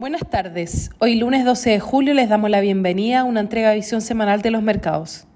Buenas 0.00 0.22
tardes. 0.30 0.90
Hoy 0.98 1.16
lunes 1.16 1.44
12 1.44 1.72
de 1.72 1.78
julio 1.78 2.14
les 2.14 2.30
damos 2.30 2.48
la 2.48 2.62
bienvenida 2.62 3.20
a 3.20 3.24
una 3.24 3.40
entrega 3.40 3.68
de 3.68 3.76
visión 3.76 4.00
semanal 4.00 4.40
de 4.40 4.50
los 4.50 4.62
mercados. 4.62 5.26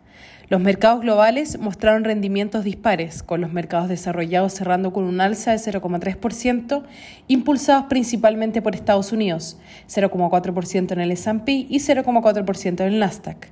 Los 0.49 0.59
mercados 0.59 1.03
globales 1.03 1.59
mostraron 1.59 2.03
rendimientos 2.03 2.65
dispares, 2.65 3.23
con 3.23 3.43
los 3.43 3.53
mercados 3.53 3.91
desarrollados 3.91 4.55
cerrando 4.55 4.91
con 4.91 5.05
un 5.05 5.21
alza 5.21 5.51
de 5.51 5.59
0,3%, 5.59 6.83
impulsados 7.29 7.85
principalmente 7.91 8.63
por 8.63 8.75
Estados 8.75 9.13
Unidos, 9.13 9.59
0,4% 9.87 10.93
en 10.93 11.01
el 11.01 11.11
S&P 11.11 11.53
y 11.53 11.81
0,4% 11.81 12.81
en 12.81 12.89
el 12.89 12.99
Nasdaq, 13.01 13.49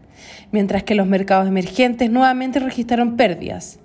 mientras 0.50 0.82
que 0.82 0.94
los 0.94 1.06
mercados 1.06 1.46
emergentes 1.46 2.10
nuevamente 2.10 2.58
registraron 2.58 3.18
pérdidas, 3.18 3.80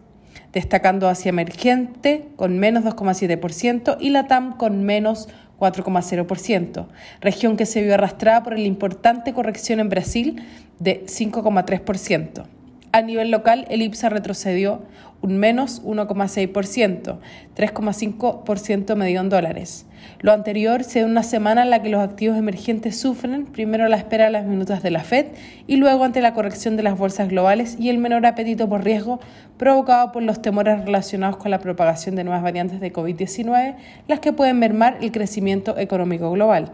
destacando 0.53 1.09
Asia 1.09 1.29
emergente 1.29 2.29
con 2.35 2.59
menos 2.59 2.83
2,7% 2.83 3.97
y 3.99 4.09
la 4.09 4.27
TAM 4.27 4.57
con 4.57 4.83
menos 4.83 5.29
4,0%, 5.59 6.87
región 7.21 7.57
que 7.57 7.65
se 7.65 7.81
vio 7.81 7.93
arrastrada 7.93 8.43
por 8.43 8.53
la 8.53 8.65
importante 8.65 9.33
corrección 9.33 9.79
en 9.79 9.89
Brasil 9.89 10.43
de 10.79 11.05
5,3%. 11.05 12.45
A 12.91 13.01
nivel 13.01 13.31
local, 13.31 13.65
el 13.69 13.81
IPSA 13.81 14.09
retrocedió 14.09 14.81
un 15.21 15.37
menos 15.37 15.83
1,6%, 15.83 17.17
3,5% 17.55 18.95
medio 18.95 19.21
en 19.21 19.29
dólares. 19.29 19.85
Lo 20.19 20.31
anterior 20.31 20.83
se 20.83 21.01
da 21.01 21.05
una 21.05 21.23
semana 21.23 21.63
en 21.63 21.69
la 21.69 21.81
que 21.81 21.89
los 21.89 22.01
activos 22.01 22.37
emergentes 22.37 22.99
sufren, 22.99 23.45
primero 23.45 23.85
a 23.85 23.89
la 23.89 23.97
espera 23.97 24.25
de 24.25 24.31
las 24.31 24.45
minutas 24.45 24.83
de 24.83 24.91
la 24.91 25.03
Fed 25.03 25.27
y 25.65 25.77
luego 25.77 26.03
ante 26.03 26.21
la 26.21 26.33
corrección 26.33 26.77
de 26.77 26.83
las 26.83 26.97
bolsas 26.97 27.29
globales 27.29 27.77
y 27.79 27.89
el 27.89 27.97
menor 27.97 28.25
apetito 28.25 28.69
por 28.69 28.83
riesgo 28.83 29.19
provocado 29.57 30.11
por 30.11 30.23
los 30.23 30.41
temores 30.41 30.85
relacionados 30.85 31.37
con 31.37 31.51
la 31.51 31.59
propagación 31.59 32.15
de 32.15 32.23
nuevas 32.23 32.43
variantes 32.43 32.79
de 32.79 32.93
COVID-19, 32.93 33.75
las 34.07 34.19
que 34.19 34.33
pueden 34.33 34.59
mermar 34.59 34.97
el 35.01 35.11
crecimiento 35.11 35.77
económico 35.77 36.31
global. 36.31 36.71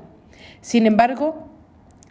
Sin 0.61 0.85
embargo, 0.85 1.52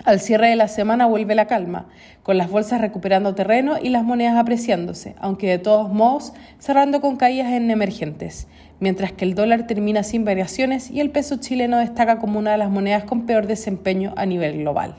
al 0.04 0.20
cierre 0.20 0.48
de 0.48 0.56
la 0.56 0.68
semana 0.68 1.06
vuelve 1.06 1.34
la 1.34 1.46
calma, 1.46 1.86
con 2.22 2.38
las 2.38 2.50
bolsas 2.50 2.80
recuperando 2.80 3.34
terreno 3.34 3.76
y 3.82 3.88
las 3.90 4.04
monedas 4.04 4.36
apreciándose, 4.36 5.14
aunque 5.18 5.48
de 5.48 5.58
todos 5.58 5.92
modos 5.92 6.32
cerrando 6.58 7.00
con 7.00 7.16
caídas 7.16 7.52
en 7.52 7.70
emergentes, 7.70 8.48
mientras 8.80 9.12
que 9.12 9.24
el 9.24 9.34
dólar 9.34 9.66
termina 9.66 10.02
sin 10.02 10.24
variaciones 10.24 10.90
y 10.90 11.00
el 11.00 11.10
peso 11.10 11.36
chileno 11.36 11.78
destaca 11.78 12.18
como 12.18 12.38
una 12.38 12.52
de 12.52 12.58
las 12.58 12.70
monedas 12.70 13.04
con 13.04 13.26
peor 13.26 13.46
desempeño 13.46 14.12
a 14.16 14.26
nivel 14.26 14.58
global. 14.58 14.96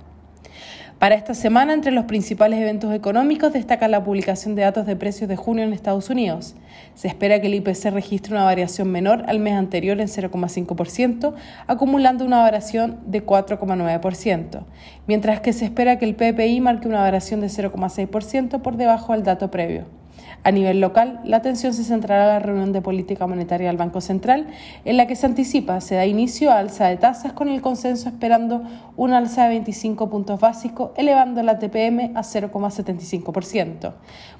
Para 1.03 1.15
esta 1.15 1.33
semana, 1.33 1.73
entre 1.73 1.91
los 1.91 2.05
principales 2.05 2.61
eventos 2.61 2.93
económicos 2.93 3.51
destaca 3.51 3.89
la 3.89 4.05
publicación 4.05 4.55
de 4.55 4.61
datos 4.61 4.85
de 4.85 4.95
precios 4.95 5.27
de 5.27 5.35
junio 5.35 5.65
en 5.65 5.73
Estados 5.73 6.09
Unidos. 6.09 6.55
Se 6.95 7.09
espera 7.09 7.41
que 7.41 7.47
el 7.47 7.55
IPC 7.55 7.91
registre 7.91 8.33
una 8.33 8.45
variación 8.45 8.89
menor 8.89 9.25
al 9.27 9.39
mes 9.39 9.55
anterior 9.55 9.99
en 9.99 10.07
0,5%, 10.07 11.33
acumulando 11.67 12.23
una 12.23 12.41
variación 12.41 13.01
de 13.05 13.25
4,9%, 13.25 14.63
mientras 15.05 15.41
que 15.41 15.51
se 15.51 15.65
espera 15.65 15.99
que 15.99 16.05
el 16.05 16.15
PPI 16.15 16.61
marque 16.61 16.87
una 16.87 17.01
variación 17.01 17.41
de 17.41 17.47
0,6% 17.47 18.61
por 18.61 18.77
debajo 18.77 19.11
del 19.11 19.23
dato 19.23 19.51
previo. 19.51 20.02
A 20.43 20.51
nivel 20.51 20.81
local, 20.81 21.19
la 21.23 21.37
atención 21.37 21.73
se 21.73 21.83
centrará 21.83 22.23
en 22.23 22.29
la 22.29 22.39
reunión 22.39 22.73
de 22.73 22.81
política 22.81 23.27
monetaria 23.27 23.67
del 23.67 23.77
Banco 23.77 24.01
Central, 24.01 24.47
en 24.85 24.97
la 24.97 25.07
que 25.07 25.15
se 25.15 25.25
anticipa 25.25 25.79
se 25.81 25.95
da 25.95 26.05
inicio 26.05 26.51
a 26.51 26.59
alza 26.59 26.87
de 26.87 26.97
tasas 26.97 27.33
con 27.33 27.49
el 27.49 27.61
consenso 27.61 28.09
esperando 28.09 28.63
una 28.97 29.17
alza 29.17 29.43
de 29.43 29.49
25 29.49 30.09
puntos 30.09 30.39
básicos, 30.39 30.91
elevando 30.97 31.41
la 31.43 31.59
TPM 31.59 32.11
a 32.15 32.21
0,75%. 32.21 33.93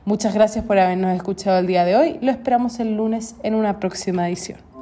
Muchas 0.05 0.33
gracias 0.33 0.65
por 0.65 0.77
habernos 0.77 1.15
escuchado 1.15 1.59
el 1.59 1.67
día 1.67 1.85
de 1.85 1.95
hoy. 1.95 2.17
Lo 2.21 2.31
esperamos 2.31 2.79
el 2.79 2.95
lunes 2.95 3.35
en 3.43 3.55
una 3.55 3.79
próxima 3.79 4.27
edición. 4.27 4.72